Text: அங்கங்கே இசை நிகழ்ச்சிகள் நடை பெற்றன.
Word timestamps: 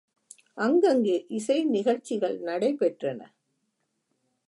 அங்கங்கே 0.57 1.25
இசை 1.29 1.57
நிகழ்ச்சிகள் 1.65 2.39
நடை 2.39 2.73
பெற்றன. 2.73 3.19